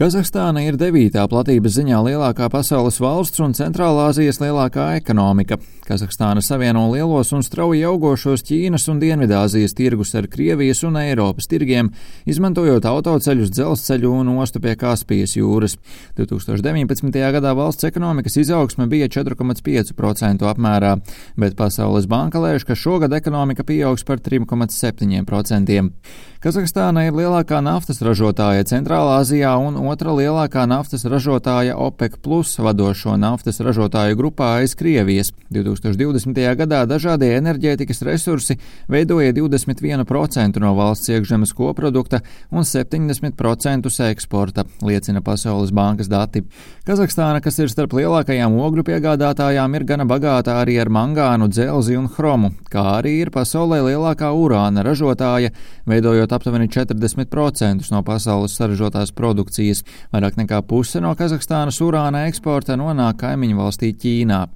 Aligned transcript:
Kazahstāna 0.00 0.62
ir 0.64 0.78
devītā 0.80 1.26
platības 1.28 1.74
ziņā 1.74 1.98
lielākā 2.06 2.46
pasaules 2.48 2.96
valsts 3.04 3.42
un 3.44 3.52
Centrālāzijas 3.52 4.38
lielākā 4.40 4.94
ekonomika. 4.96 5.58
Kazahstāna 5.84 6.40
savieno 6.40 6.86
lielos 6.88 7.34
un 7.36 7.44
strauji 7.44 7.82
augošos 7.84 8.40
Ķīnas 8.48 8.86
un 8.88 9.02
Dienvidāzijas 9.02 9.76
tirgus 9.76 10.14
ar 10.16 10.24
Krievijas 10.32 10.80
un 10.88 10.96
Eiropas 10.96 11.50
tirgiem, 11.52 11.90
izmantojot 12.24 12.88
autoceļus, 12.88 13.52
dzelzceļu 13.52 14.14
un 14.22 14.30
ostu 14.40 14.62
pie 14.64 14.72
Kaspijas 14.80 15.36
jūras. 15.36 15.76
2019. 16.16 17.20
gadā 17.36 17.52
valsts 17.58 17.84
ekonomikas 17.90 18.40
izaugsme 18.40 18.88
bija 18.88 19.10
4,5% 19.12 20.48
apmērā, 20.48 20.94
bet 21.36 21.60
Pasaules 21.60 22.08
banka 22.08 22.40
lēš, 22.40 22.64
ka 22.64 22.78
šogad 22.78 23.12
ekonomika 23.20 23.68
pieaugs 23.68 24.08
par 24.08 24.24
3,7%. 24.24 25.92
Kazahstāna 26.40 27.02
ir 27.04 27.12
lielākā 27.12 27.58
naftas 27.60 27.98
ražotāja 28.00 28.64
Centrālā 28.64 29.18
Azijā 29.20 29.50
un 29.60 29.74
otra 29.90 30.12
lielākā 30.14 30.62
naftas 30.70 31.02
ražotāja 31.08 31.74
OPEC 31.80 32.20
plus 32.22 32.52
vadošo 32.62 33.16
naftas 33.18 33.58
ražotāju 33.64 34.18
grupā 34.18 34.52
aiz 34.60 34.76
Krievijas. 34.78 35.32
2020. 35.50 36.38
gadā 36.58 36.84
dažādie 36.86 37.32
enerģētikas 37.38 38.04
resursi 38.06 38.56
veidoja 38.90 39.32
21% 39.34 40.60
no 40.62 40.74
valsts 40.78 41.10
iekšzemes 41.10 41.52
koprodukta 41.58 42.20
un 42.50 42.62
70% 42.66 43.90
eksporta, 44.10 44.64
liecina 44.86 45.22
Pasaules 45.26 45.72
bankas 45.74 46.10
dati. 46.10 46.44
Kazahstāna, 46.86 47.42
kas 47.42 47.58
ir 47.58 47.72
starp 47.72 47.96
lielākajām 47.98 48.54
ogļu 48.62 48.86
piegādātājām, 48.86 49.74
ir 49.74 49.86
gana 49.88 50.06
bagāta 50.08 50.60
arī 50.62 50.78
ar 50.82 50.90
mangānu, 50.90 51.50
dzelzi 51.50 51.98
un 51.98 52.06
chromu, 52.10 52.52
kā 52.70 52.86
arī 53.00 53.16
ir 53.24 53.32
pasaulē 53.34 53.82
lielākā 53.88 54.30
urāna 54.34 54.86
ražotāja, 54.86 55.50
veidojot 55.90 56.32
aptuveni 56.32 56.70
40% 56.70 57.90
no 57.90 58.04
pasaules 58.06 58.54
saražotās 58.54 59.14
produkcijas. 59.14 59.79
Vairāk 60.14 60.38
nekā 60.40 60.62
puse 60.68 61.02
no 61.02 61.14
Kazahstānas 61.18 61.80
urāna 61.84 62.26
eksporta 62.28 62.78
nonāk 62.80 63.22
kaimiņu 63.24 63.60
valstī 63.60 63.92
Ķīnā. 63.96 64.46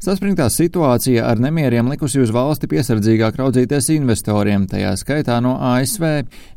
Saspringtā 0.00 0.46
situācija 0.48 1.26
ar 1.28 1.42
nemieriem 1.44 1.90
likusi 1.92 2.22
uz 2.22 2.30
valsti 2.32 2.70
piesardzīgāk 2.72 3.36
raudzīties 3.36 3.90
investoriem, 3.98 4.64
tajā 4.70 4.94
skaitā 4.96 5.36
no 5.44 5.58
ASV. 5.74 6.06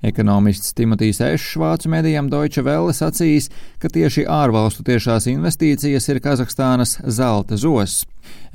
Ekonomists 0.07 0.71
Timotīs 0.77 1.19
Ešs 1.19 1.57
vācu 1.59 1.91
medijam 1.91 2.31
Deutsche 2.31 2.63
Welle 2.63 2.95
sacījis, 2.95 3.49
ka 3.83 3.91
tieši 3.91 4.23
ārvalstu 4.31 4.87
tiešās 4.87 5.27
investīcijas 5.33 6.07
ir 6.13 6.23
Kazahstānas 6.23 7.01
zelta 7.03 7.59
zos. 7.59 8.05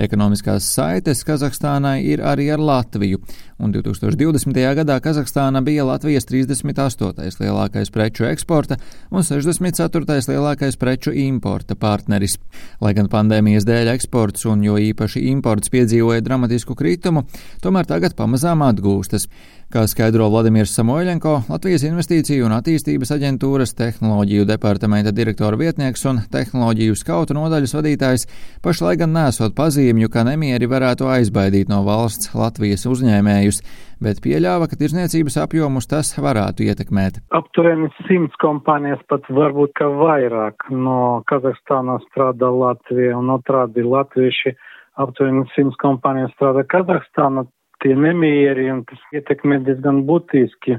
Ekonomiskās 0.01 0.65
saites 0.73 1.25
Kazahstānai 1.27 1.99
ir 2.07 2.23
arī 2.25 2.47
ar 2.55 2.63
Latviju, 2.63 3.19
un 3.61 3.75
2020. 3.75 4.61
gadā 4.79 4.99
Kazahstāna 5.05 5.61
bija 5.67 5.85
Latvijas 5.85 6.29
38. 6.31 7.43
lielākais 7.43 7.91
preču 7.93 8.29
eksporta 8.31 8.79
un 9.11 9.27
64. 9.27 10.23
lielākais 10.31 10.79
preču 10.79 11.13
importa 11.13 11.77
partneris. 11.77 12.39
Lai 12.81 12.95
gan 12.97 13.11
pandēmijas 13.13 13.67
dēļ 13.69 13.93
eksports 13.97 14.47
un 14.49 14.63
jo 14.65 14.78
īpaši 14.83 15.25
imports 15.33 15.73
piedzīvoja 15.73 16.25
dramatisku 16.25 16.77
kritumu, 16.79 17.25
tomēr 17.63 17.89
tagad 17.89 18.17
pamazām 18.19 18.65
atgūstas. 18.67 19.29
Kā 19.69 19.83
skaidro 19.85 20.31
Vladimirs 20.33 20.71
Samoļenko, 20.79 21.35
Latvijas 21.53 21.83
Investīciju 21.85 22.47
un 22.47 22.55
attīstības 22.57 23.11
aģentūras 23.13 23.75
tehnoloģiju 23.77 24.47
departamenta 24.49 25.11
direktora 25.13 25.59
vietnieks 25.61 26.07
un 26.09 26.23
tehnoloģiju 26.33 26.95
skautu 26.97 27.37
nodaļas 27.37 27.75
vadītājs, 27.77 28.25
pašlaik 28.65 29.03
gan 29.03 29.13
nesot 29.13 29.53
pazīmju, 29.59 30.09
ka 30.09 30.23
nemieri 30.25 30.71
varētu 30.73 31.11
aizbaidīt 31.13 31.69
no 31.69 31.83
valsts 31.85 32.33
Latvijas 32.33 32.87
uzņēmējus, 32.89 33.61
bet 34.01 34.23
pieļāva, 34.25 34.71
ka 34.73 34.81
tirzniecības 34.81 35.37
apjomus 35.45 35.91
tas 35.93 36.15
varētu 36.17 36.65
ietekmēt. 36.71 37.21
Aptuveni 37.37 37.93
simts 38.07 38.41
kompānijas, 38.41 39.05
pat 39.13 39.29
varbūt 39.29 39.77
ka 39.83 39.91
vairāk 40.01 40.71
no 40.73 41.21
Kazahstānas 41.29 42.09
strādā 42.09 42.49
Latvija 42.57 43.21
un 43.21 43.37
otrādi 43.37 43.85
latvieši 43.85 44.57
aptuveni 44.97 45.45
simts 45.53 45.77
kompānijas 45.85 46.33
strādā 46.41 46.65
Kazahstānā 46.73 47.45
tie 47.83 47.95
nemieri, 47.95 48.69
un 48.73 48.85
tas 48.89 49.01
ietekmē 49.15 49.61
diezgan 49.67 50.03
būtiski 50.09 50.79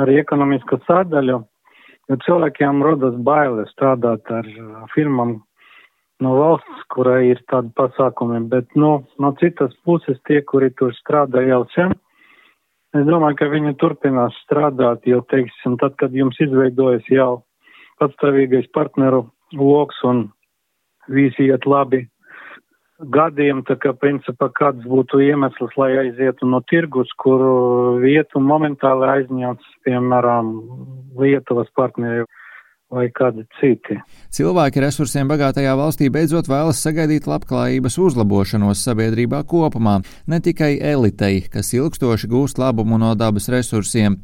arī 0.00 0.18
ekonomisko 0.22 0.80
sadaļu, 0.86 1.38
jo 2.10 2.18
cilvēkiem 2.26 2.82
rodas 2.84 3.16
bailes 3.26 3.70
strādāt 3.74 4.30
ar 4.32 4.48
firmām 4.94 5.38
no 6.22 6.36
valsts, 6.38 6.86
kurai 6.94 7.32
ir 7.32 7.42
tādi 7.50 7.72
pasākumi, 7.78 8.40
bet 8.52 8.70
no, 8.78 8.92
no 9.18 9.32
citas 9.40 9.74
puses 9.86 10.18
tie, 10.28 10.40
kuri 10.46 10.70
tur 10.78 10.94
strādā 10.96 11.42
jau 11.48 11.62
sen, 11.74 11.94
es 12.96 13.06
domāju, 13.08 13.38
ka 13.40 13.50
viņi 13.52 13.74
turpinās 13.80 14.36
strādāt, 14.44 15.06
jo, 15.08 15.22
teiksim, 15.32 15.78
tad, 15.82 15.96
kad 16.00 16.14
jums 16.14 16.38
izveidojas 16.44 17.08
jau 17.10 17.42
patstāvīgais 18.02 18.70
partneru 18.74 19.26
loks 19.58 19.98
un 20.08 20.26
visi 21.12 21.48
iet 21.50 21.66
labi, 21.66 22.06
gadiem, 23.14 23.62
tā 23.66 23.76
kā 23.80 23.92
principā 23.98 24.48
kāds 24.54 24.84
būtu 24.88 25.22
iemesls, 25.24 25.74
lai 25.80 25.90
aizietu 26.04 26.46
no 26.48 26.62
tirgus, 26.70 27.10
kuru 27.22 27.98
vietu 28.02 28.42
momentāli 28.42 29.08
aizņemts, 29.16 29.74
piemēram, 29.86 30.54
Lietuvas 31.18 31.68
partneri 31.76 32.24
vai 32.92 33.06
kādi 33.14 33.44
citi. 33.58 33.96
Cilvēki 34.36 34.82
resursiem 34.84 35.30
bagātajā 35.30 35.72
valstī 35.78 36.10
beidzot 36.12 36.48
vēlas 36.50 36.82
sagaidīt 36.84 37.28
labklājības 37.28 37.96
uzlabošanos 38.06 38.82
sabiedrībā 38.84 39.42
kopumā, 39.48 39.98
ne 40.28 40.40
tikai 40.44 40.74
elitei, 40.92 41.40
kas 41.52 41.72
ilgstoši 41.76 42.28
gūst 42.32 42.60
labumu 42.60 43.00
no 43.00 43.14
dabas 43.16 43.48
resursiem. 43.52 44.20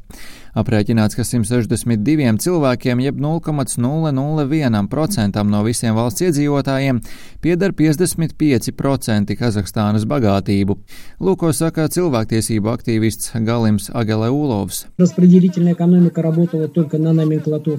Aprēķināts, 0.57 1.17
ka 1.19 1.25
162 1.27 2.39
cilvēkiem, 2.41 3.01
jeb 3.05 3.19
0,001% 3.21 5.43
no 5.49 5.63
visiem 5.67 5.95
valsts 5.99 6.23
iedzīvotājiem, 6.25 7.01
pieder 7.45 7.71
55% 7.77 9.37
Kazahstānas 9.39 10.05
bagātību. 10.09 10.77
Lūko 11.21 11.53
saka 11.57 11.89
cilvēktiesību 11.93 12.67
aktīvists 12.73 13.33
Galims 13.45 13.91
Ageleulovs. 13.93 14.87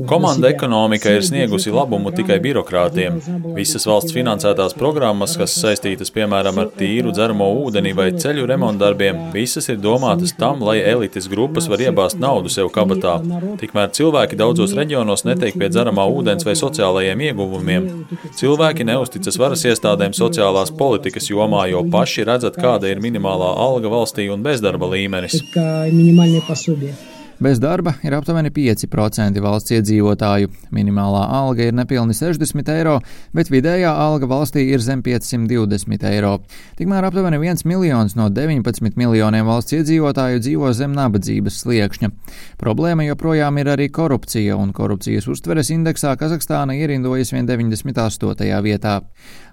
Komanda 0.10 0.50
ekonomika 0.50 1.12
ir 1.16 1.24
sniegusi 1.26 1.72
labumu 1.74 2.12
tikai 2.16 2.40
birokrātiem. 2.44 3.20
Visas 3.56 3.88
valsts 3.90 4.14
finansētās 4.16 4.74
programmas, 4.78 5.38
kas 5.40 5.56
saistītas 5.60 6.14
piemēram 6.16 6.60
ar 6.62 6.68
tīru 6.78 7.12
dzeramo 7.16 7.48
ūdeni 7.66 7.92
vai 7.98 8.10
ceļu 8.20 8.46
remontdarbiem, 8.50 9.16
visas 9.34 9.70
ir 9.72 9.78
domātas 9.82 10.34
tam, 10.38 10.62
lai 10.66 10.78
elites 10.80 11.30
grupas 11.32 11.68
var 11.72 11.80
iebāzt 11.84 12.20
naudu 12.22 12.52
sev 12.60 12.72
kabatā. 12.76 13.18
Tikmēr 13.62 13.92
cilvēki 13.96 14.40
daudzos 14.40 14.76
reģionos 14.78 15.26
netiek 15.28 15.58
pie 15.60 15.70
dzeramā 15.72 16.06
ūdens 16.14 16.48
vai 16.48 16.56
sociālajiem 16.60 17.26
ieguvumiem. 17.30 17.88
Cilvēki 18.40 18.88
neusticas 18.90 19.40
varas 19.42 19.66
iestādēm 19.70 20.16
sociālās 20.18 20.74
politikas 20.82 21.30
jomā, 21.32 21.66
jo 21.74 21.86
paši 21.92 22.28
redzat, 22.30 22.60
kāda 22.60 22.92
ir 22.92 23.04
minimālā 23.04 23.54
alga 23.68 23.92
valstī 23.96 24.30
un 24.34 24.44
bezdarba 24.46 24.92
līmenis. 24.96 25.40
Bez 27.40 27.60
darba 27.64 27.94
ir 28.04 28.12
aptuveni 28.12 28.50
5% 28.52 29.40
valsts 29.40 29.72
iedzīvotāju. 29.72 30.50
Minimālā 30.76 31.22
alga 31.38 31.70
ir 31.70 31.78
nepilni 31.78 32.12
60 32.12 32.68
eiro, 32.74 32.98
bet 33.32 33.48
vidējā 33.48 33.94
alga 33.96 34.28
valstī 34.28 34.66
ir 34.74 34.84
zem 34.84 35.00
520 35.06 36.04
eiro. 36.12 36.34
Tikmēr 36.76 37.08
aptuveni 37.08 37.40
1 37.40 37.64
miljons 37.64 38.18
no 38.20 38.28
19 38.28 39.00
miljoniem 39.00 39.48
valsts 39.48 39.78
iedzīvotāju 39.78 40.44
dzīvo 40.44 40.74
zem 40.76 40.92
nabadzības 40.98 41.62
sliekšņa. 41.64 42.12
Problēma 42.60 43.08
joprojām 43.08 43.64
ir 43.64 43.72
arī 43.72 43.88
korupcija, 43.88 44.60
un 44.60 44.76
korupcijas 44.76 45.32
uztveres 45.32 45.72
indeksā 45.72 46.18
Kazahstāna 46.20 46.76
ierindojas 46.76 47.32
vien 47.32 47.48
98. 47.48 48.52
vietā. 48.68 49.00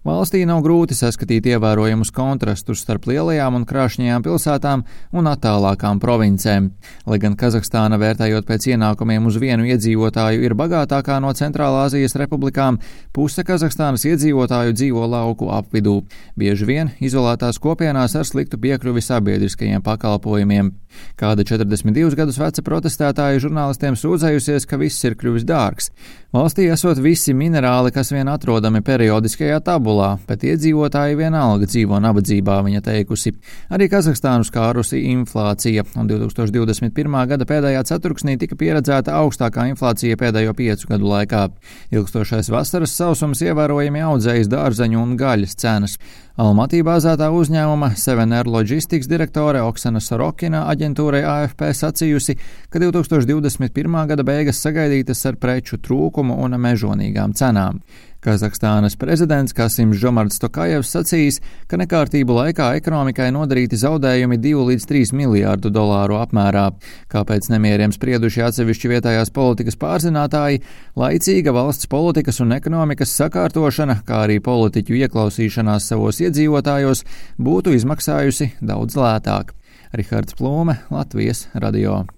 Valstī 0.07 0.45
nav 0.47 0.61
grūti 0.63 0.95
saskatīt 0.95 1.49
ievērojamus 1.51 2.13
kontrastus 2.15 2.85
starp 2.85 3.09
lielajām 3.11 3.57
un 3.59 3.65
krāšņajām 3.67 4.23
pilsētām 4.23 4.85
un 5.19 5.27
attālākām 5.27 5.99
provincēm. 6.03 6.69
Lai 7.11 7.19
gan 7.23 7.35
Kazahstāna 7.35 7.76
vērtējot 7.77 8.47
pēc 8.49 8.69
ienākumiem 8.73 9.27
uz 9.29 9.37
vienu 9.41 9.67
iedzīvotāju 9.69 10.47
ir 10.47 10.55
bagātākā 10.57 11.19
no 11.21 11.33
Centrālāzijas 11.37 12.17
republikām, 12.17 12.79
puse 13.13 13.45
Kazahstānas 13.45 14.07
iedzīvotāju 14.09 14.73
dzīvo 14.73 15.05
lauku 15.13 15.51
apvidū, 15.53 15.99
bieži 16.41 16.65
vien 16.65 16.95
izolētās 17.01 17.61
kopienās 17.61 18.17
ar 18.17 18.25
sliktu 18.25 18.57
piekļuvi 18.63 19.05
sabiedriskajiem 19.05 19.85
pakalpojumiem. 19.85 20.73
Kāda 21.21 21.45
42 21.45 22.17
gadus 22.17 22.39
veca 22.41 22.63
protestētāja 22.65 23.41
žurnālistiem 23.45 23.97
sūdzējusies, 24.01 24.65
ka 24.69 24.79
viss 24.81 25.05
ir 25.05 25.17
kļuvis 25.21 25.45
dārgs. 25.45 25.91
Valstī 26.33 26.67
esot 26.73 26.99
visi 27.01 27.33
minerāli, 27.37 27.93
kas 27.93 28.11
vien 28.13 28.29
atrodami 28.29 28.83
periodiskajā 28.85 29.61
tabulā, 29.65 30.15
bet 30.29 30.45
iedzīvotāji 30.45 31.17
vienalga 31.17 31.69
dzīvo 31.69 32.01
nabadzībā, 32.03 32.59
viņa 32.67 32.83
teikusi. 32.89 33.33
Arī 33.73 33.89
Kazahstānu 33.93 34.45
skārusi 34.45 35.05
inflācija, 35.13 35.85
un 35.97 36.09
2021. 36.11 37.21
gada 37.31 37.45
pēdējā 37.49 37.66
ceturksnī 37.87 38.37
tika 38.39 38.57
pieredzēta 38.59 39.17
augstākā 39.19 39.67
inflācija 39.73 40.17
pēdējo 40.21 40.55
piecu 40.57 40.91
gadu 40.93 41.11
laikā. 41.11 41.43
Ilgstošais 41.91 42.51
vasaras 42.53 42.95
sausums 42.95 43.43
ievērojami 43.43 44.05
audzējis 44.07 44.51
dārzeņu 44.53 45.03
un 45.03 45.17
gaļas 45.21 45.57
cenas. 45.59 45.99
Almatī 46.37 46.83
bāzētā 46.85 47.31
uzņēmuma 47.33 47.95
Seven 47.97 48.35
Air 48.37 48.49
Logistics 48.53 49.09
direktore 49.09 49.63
Oksana 49.65 50.03
Sorokina 50.05 50.67
aģentūrai 50.71 51.23
AFP 51.25 51.71
sacījusi, 51.73 52.37
ka 52.69 52.83
2021. 52.83 53.97
gada 54.11 54.27
beigas 54.27 54.61
sagaidītas 54.61 55.25
ar 55.31 55.41
preču 55.41 55.81
trūkumu 55.81 56.37
un 56.45 56.59
mežonīgām 56.61 57.33
cenām. 57.35 57.81
Kazahstānas 58.25 58.97
prezidents 58.99 59.55
Kasims 59.57 59.99
Žomards 60.01 60.41
Tokajevs 60.43 60.93
sacījis, 60.95 61.41
ka 61.69 61.79
nekārtību 61.81 62.39
laikā 62.39 62.71
ekonomikai 62.79 63.29
nodarīti 63.35 63.79
zaudējumi 63.81 64.39
2 64.43 64.65
līdz 64.71 64.89
3 64.89 65.13
miljārdu 65.21 65.71
dolāru 65.75 66.17
apmērā. 66.23 66.71
Kāpēc 67.13 67.51
nemieriem 67.53 67.95
sprieduši 67.95 68.47
atsevišķi 68.49 68.93
vietējās 68.95 69.35
politikas 69.37 69.79
pārzinātāji, 69.83 70.63
laicīga 70.97 71.55
valsts 71.57 71.91
politikas 71.93 72.41
un 72.41 72.57
ekonomikas 72.57 73.13
sakārtošana, 73.21 74.01
kā 74.09 74.25
arī 74.25 74.41
politiķu 74.41 74.97
ieklausīšanās 75.05 75.93
savos 75.93 76.23
iedzīvotājos, 76.25 77.05
būtu 77.37 77.77
izmaksājusi 77.77 78.55
daudz 78.65 78.97
lētāk. 78.97 79.53
Rihards 79.97 80.35
Plūme, 80.35 80.81
Latvijas 80.91 81.47
radio. 81.55 82.07